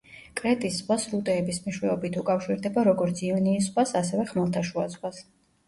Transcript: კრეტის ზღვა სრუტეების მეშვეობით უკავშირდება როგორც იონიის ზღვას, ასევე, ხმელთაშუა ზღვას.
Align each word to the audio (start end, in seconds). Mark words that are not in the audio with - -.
კრეტის 0.39 0.77
ზღვა 0.79 0.95
სრუტეების 1.03 1.59
მეშვეობით 1.65 2.17
უკავშირდება 2.23 2.87
როგორც 2.89 3.23
იონიის 3.29 3.71
ზღვას, 3.71 3.97
ასევე, 4.03 4.29
ხმელთაშუა 4.35 4.91
ზღვას. 4.99 5.25